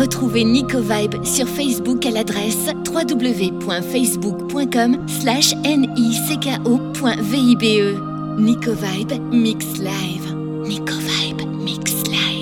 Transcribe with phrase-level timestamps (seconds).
[0.00, 6.48] Retrouvez Nico Vibe sur Facebook à l'adresse www.facebook.com slash NicoVibe
[8.38, 10.34] Nico Vibe Mix Live.
[10.66, 12.39] Nico Vibe Mix Live.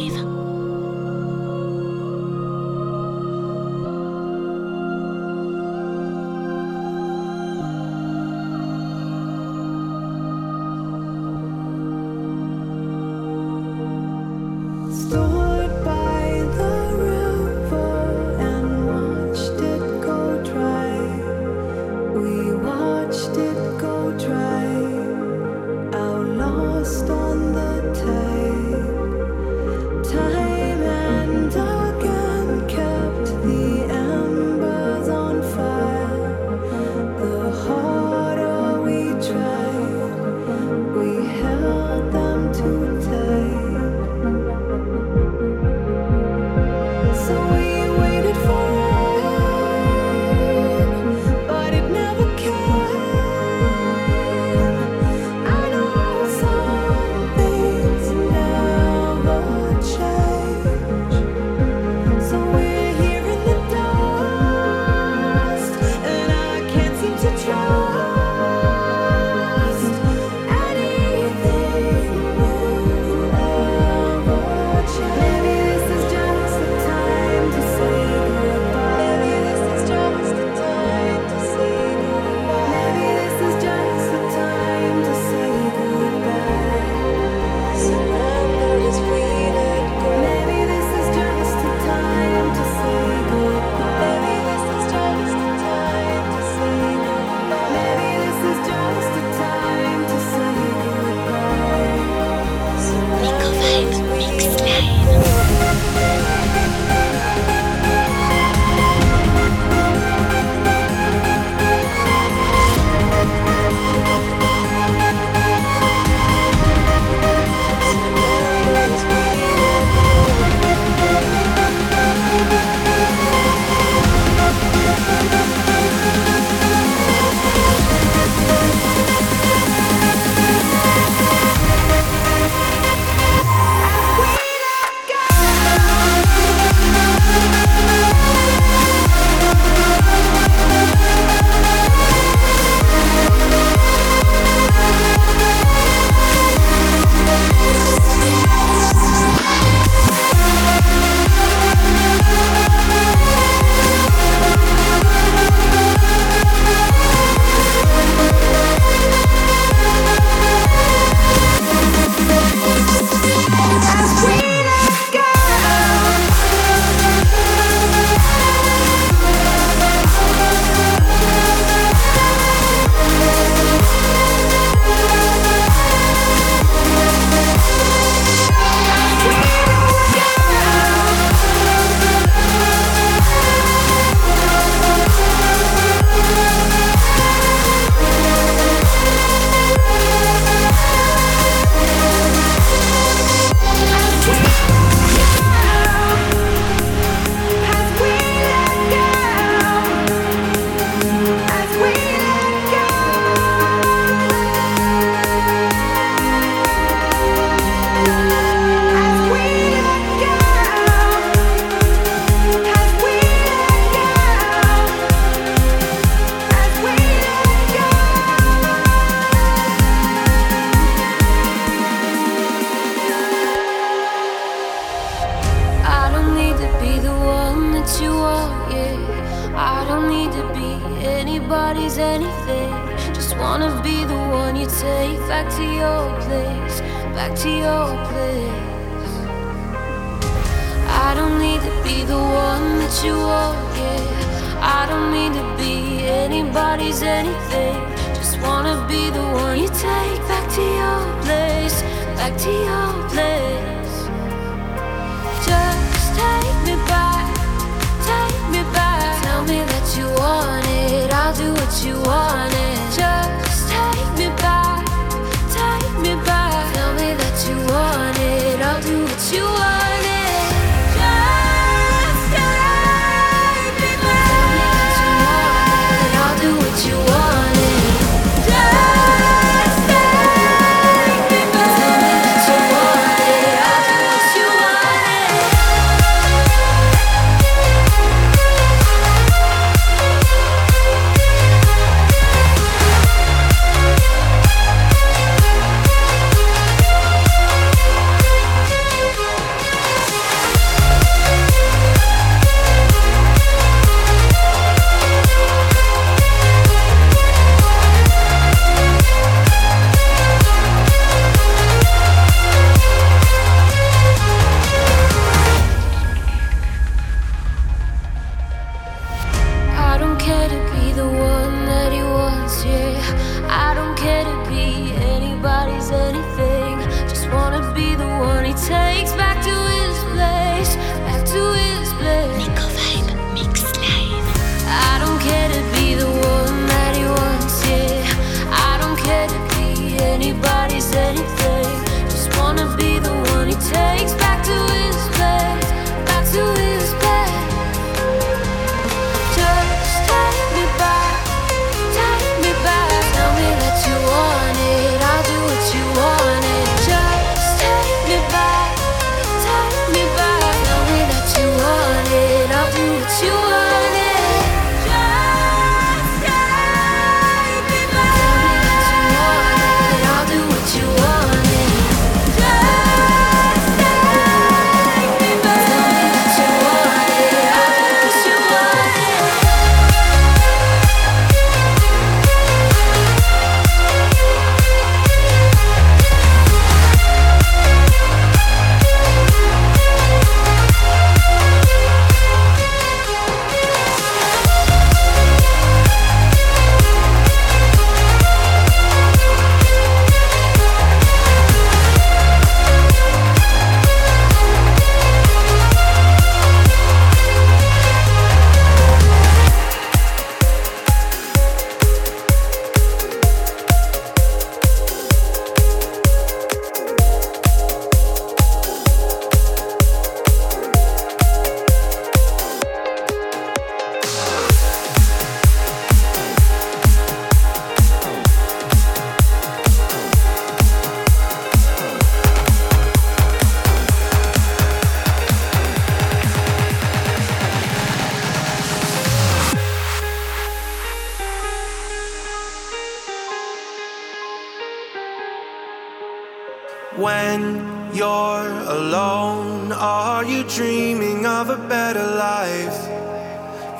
[446.99, 449.71] When you're alone?
[449.73, 452.79] Are you dreaming of a better life?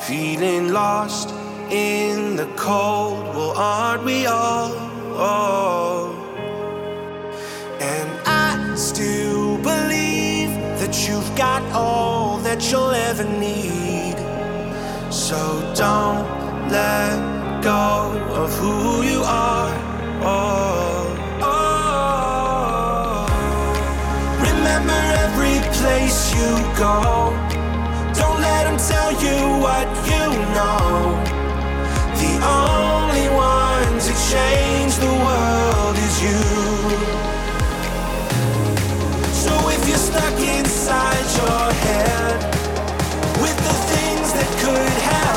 [0.05, 1.31] Feeling lost
[1.71, 3.35] in the cold?
[3.35, 4.73] Well, aren't we all?
[5.21, 6.15] Oh.
[7.81, 10.51] And I still believe
[10.81, 14.17] that you've got all that you'll ever need.
[15.13, 15.37] So
[15.75, 16.27] don't
[16.71, 18.13] let go
[18.43, 19.75] of who you are.
[20.23, 21.08] Oh,
[26.39, 26.95] you go.
[28.21, 30.25] Don't let them tell you what you
[30.57, 30.87] know.
[32.23, 32.33] The
[32.63, 36.43] only one to change the world is you.
[39.45, 42.39] So if you're stuck inside your head
[43.43, 45.28] with the things that could have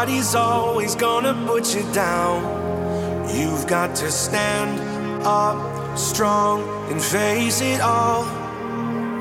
[0.00, 2.42] Somebody's always gonna put you down.
[3.36, 4.80] You've got to stand
[5.26, 8.24] up strong and face it all.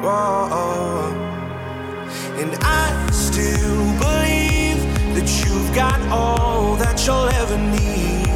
[0.02, 1.12] Whoa.
[2.40, 4.82] And I still believe
[5.16, 8.30] that you've got all that you'll ever need.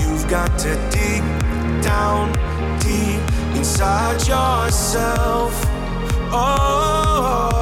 [0.00, 1.22] You've got to dig
[1.82, 2.32] down
[2.78, 3.20] deep
[3.54, 5.52] inside yourself.
[6.32, 7.60] Oh,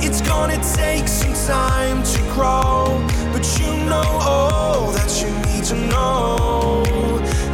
[0.00, 2.84] it's gonna take some time to grow,
[3.32, 6.84] but you know all that you need to know.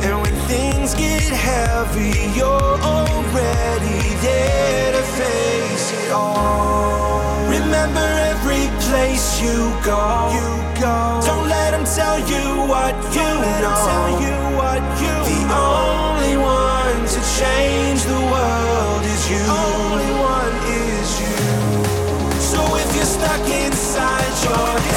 [0.05, 7.49] And when things get heavy, you're already there to face it all.
[7.49, 10.05] Remember every place you go.
[10.37, 10.49] You
[10.81, 11.23] go.
[11.25, 13.29] Don't let them tell you what you
[13.65, 13.77] know.
[13.89, 19.41] Tell you what you the only one to change the world is you.
[19.49, 19.88] Only
[24.59, 24.88] inside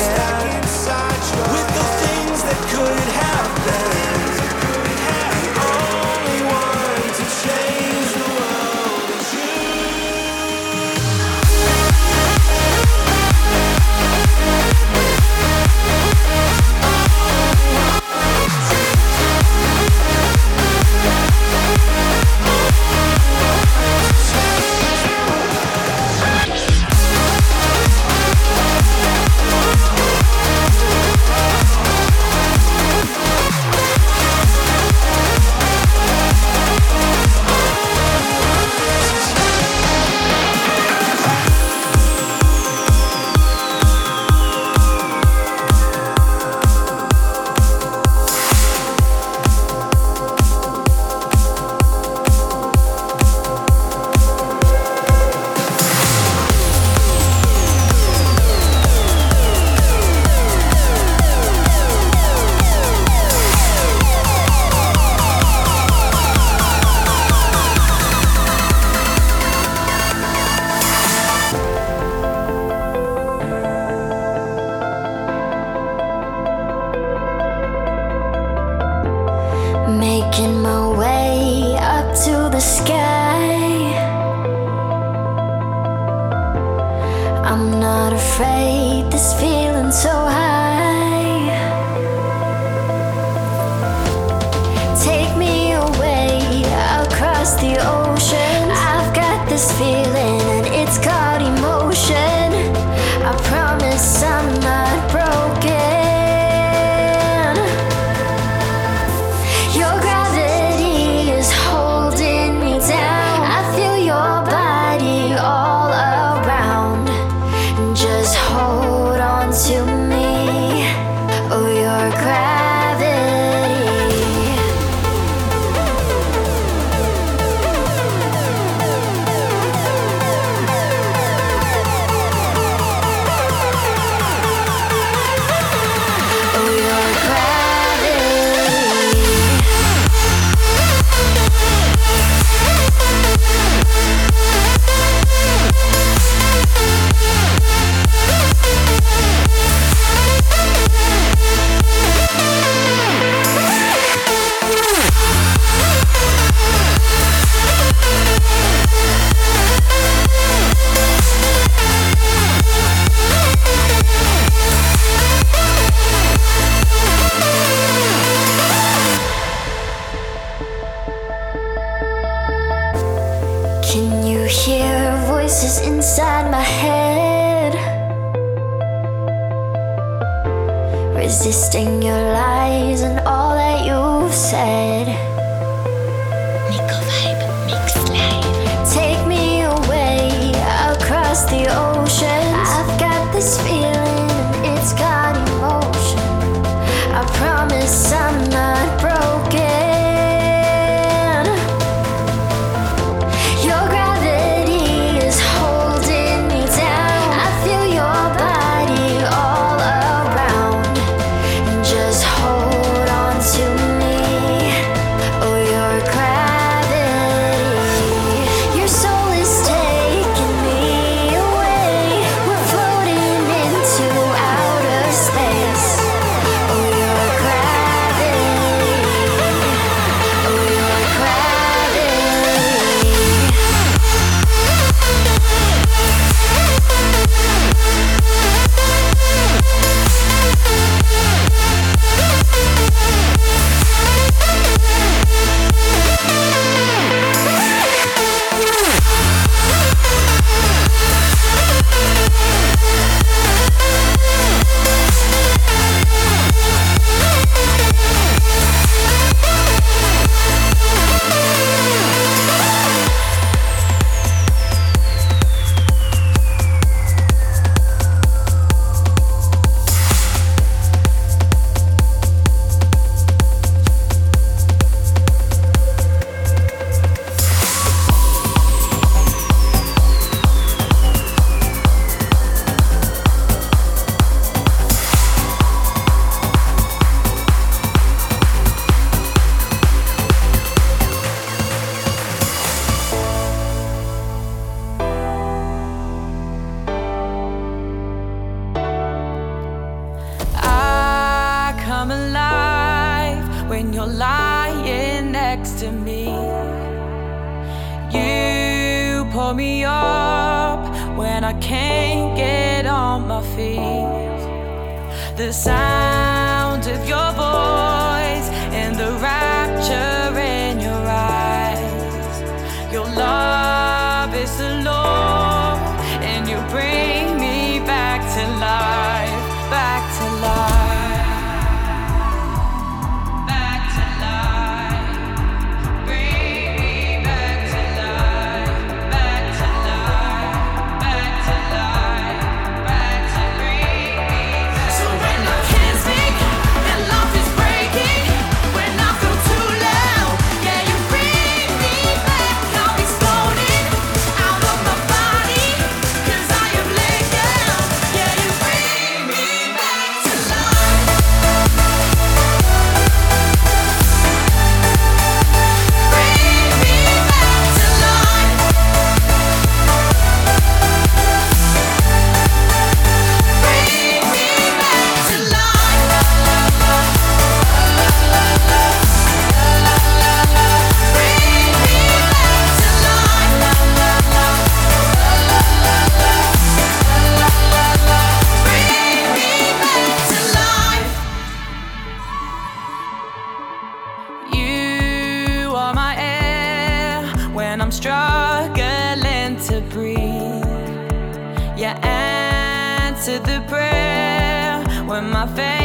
[403.32, 405.81] answer the prayer when my faith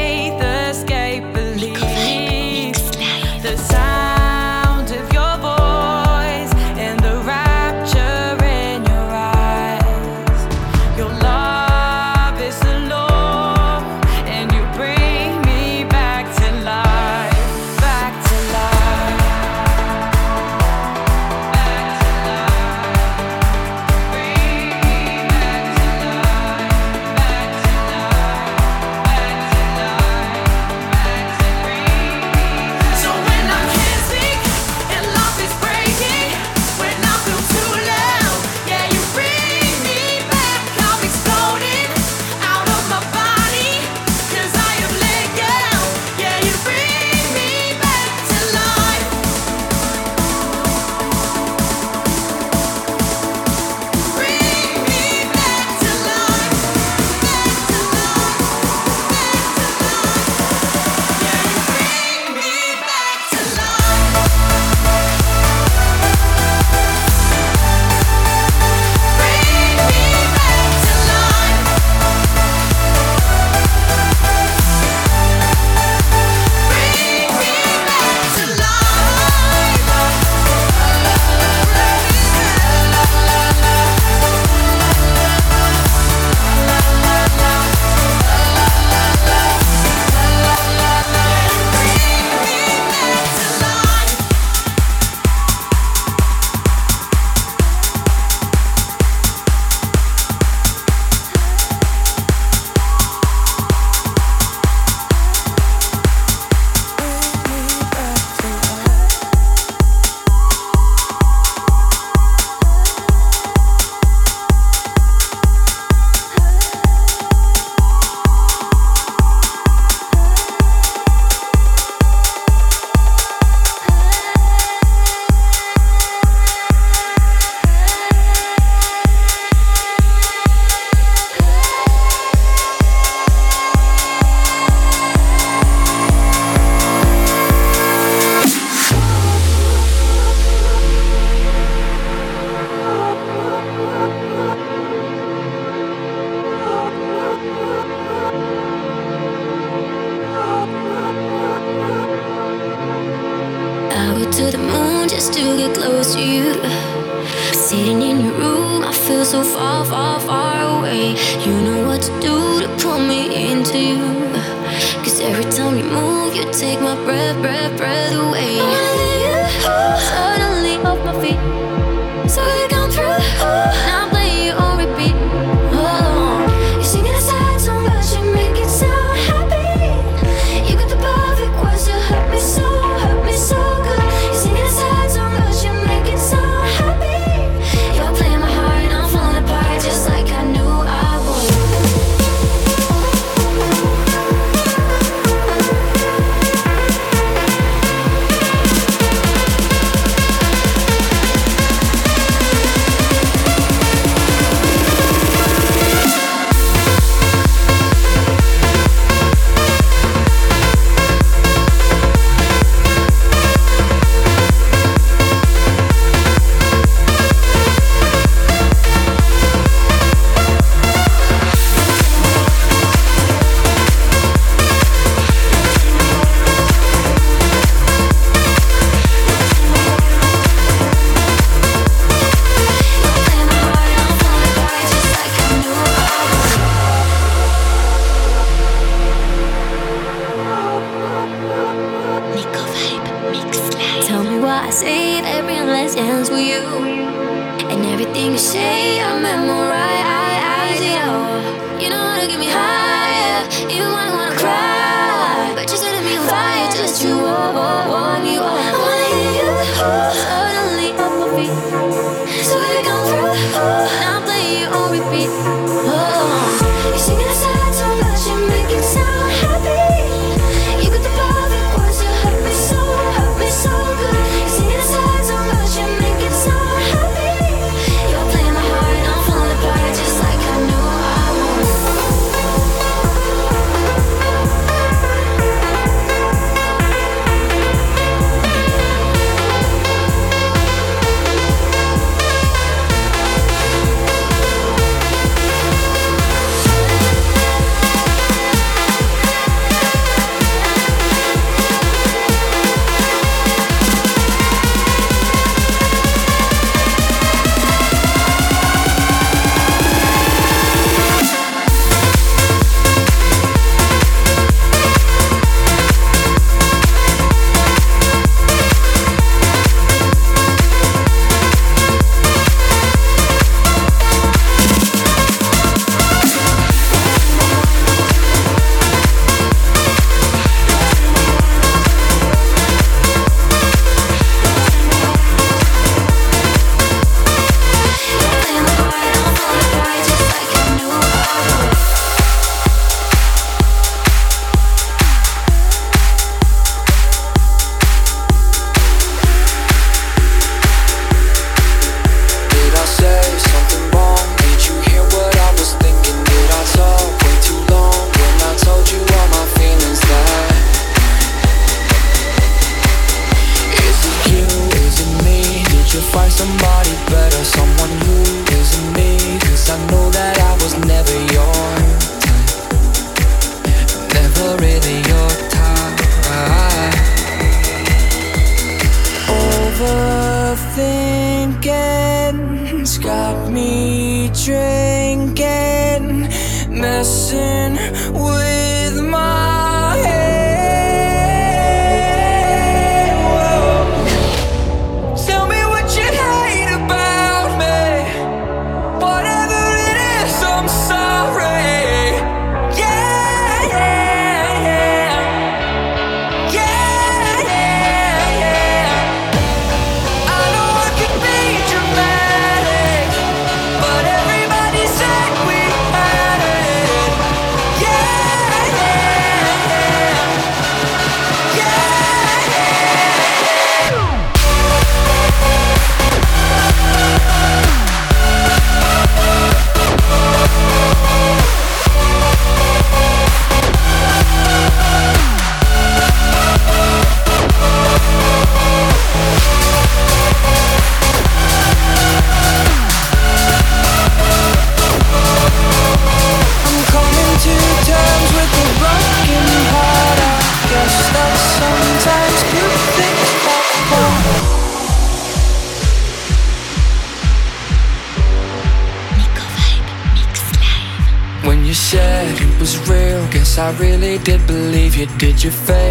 [464.16, 465.06] Really did believe you.
[465.18, 465.85] Did your fake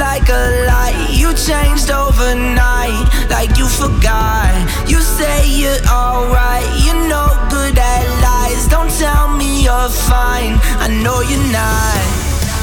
[0.00, 1.08] like a light.
[1.12, 4.50] You changed overnight, like you forgot.
[4.88, 8.66] You say you're alright, you're no good at lies.
[8.68, 12.00] Don't tell me you're fine, I know you're not.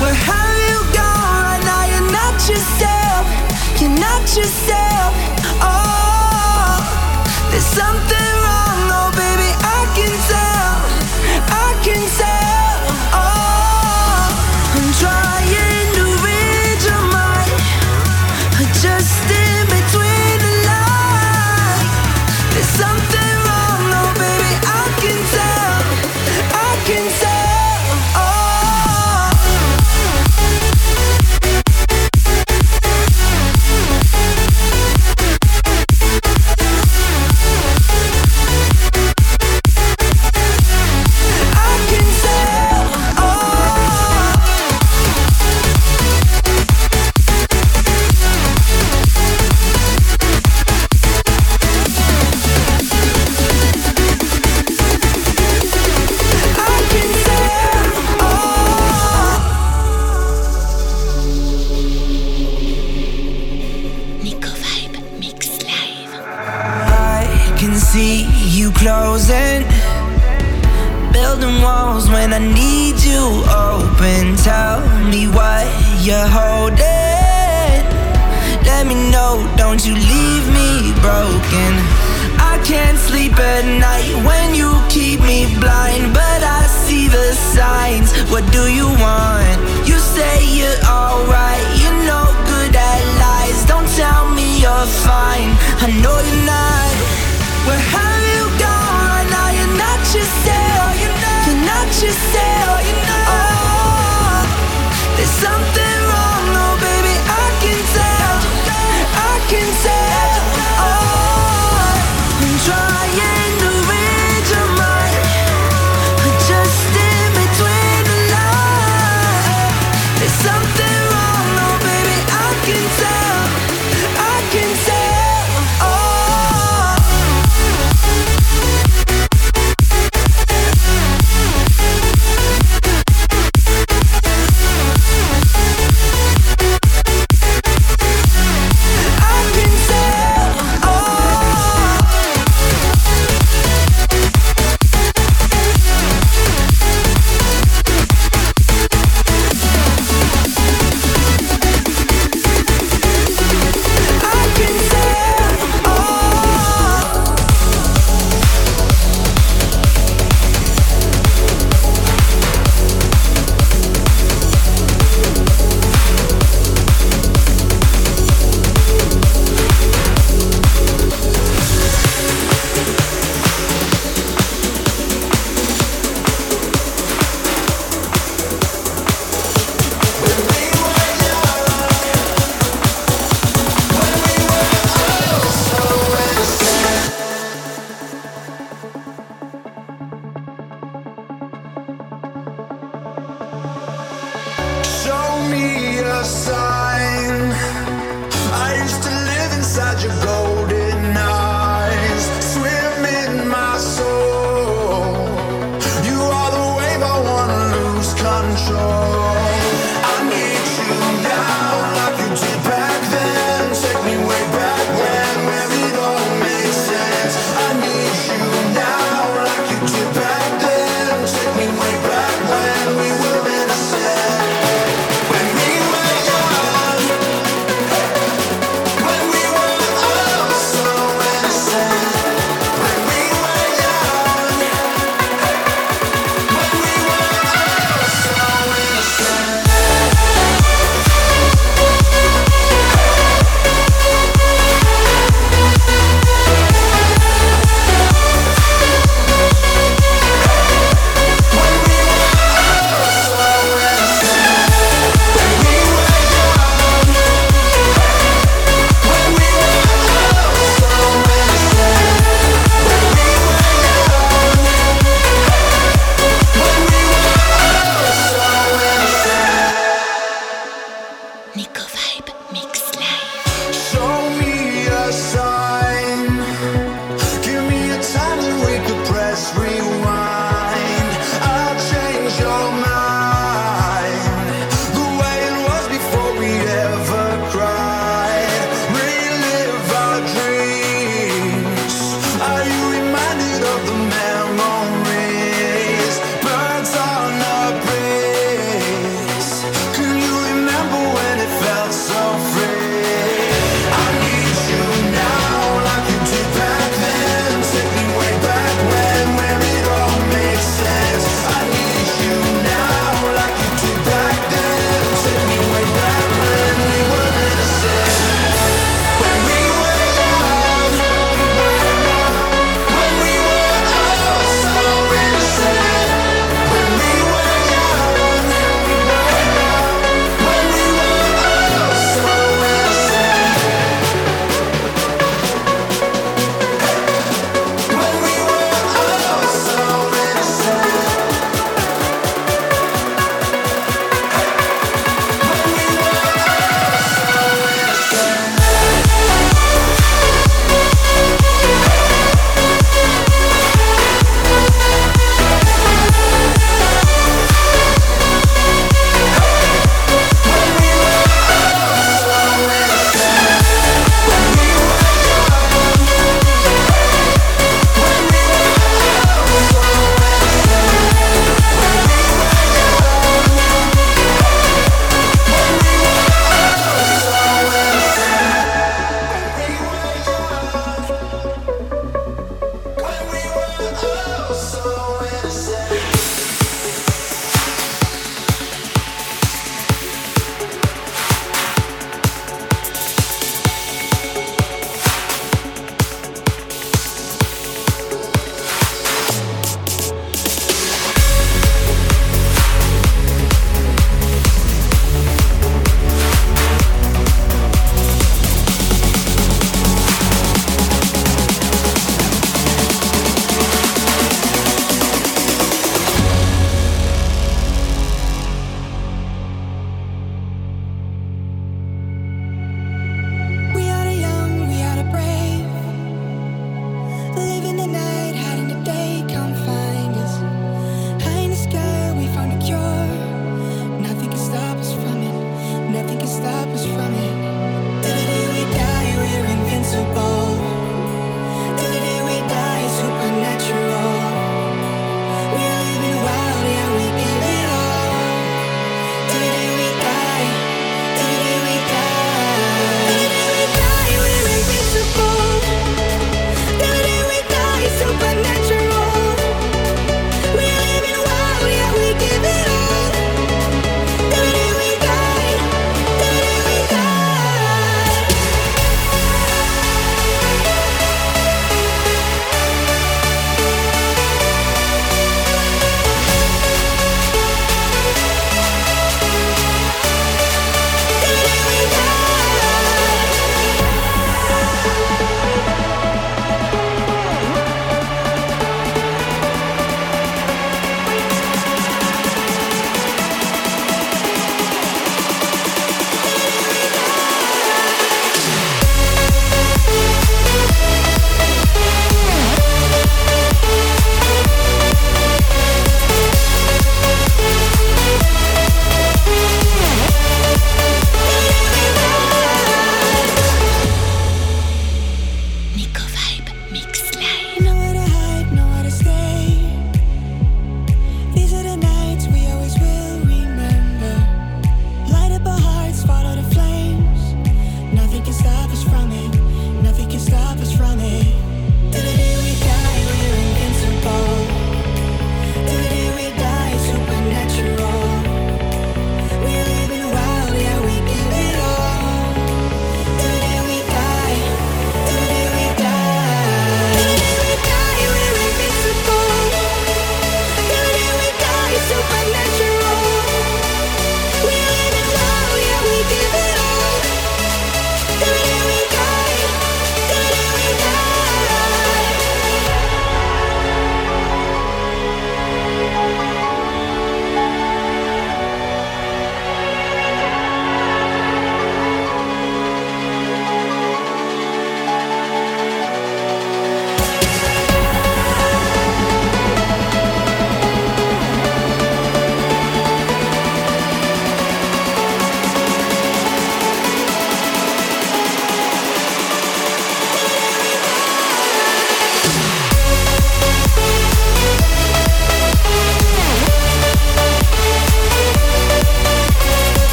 [0.00, 1.60] Where have you gone?
[1.64, 3.24] Now you're not yourself,
[3.80, 5.10] you're not yourself.
[5.64, 6.84] Oh,
[7.50, 8.01] there's something.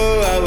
[0.00, 0.39] Go, I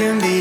[0.00, 0.39] can be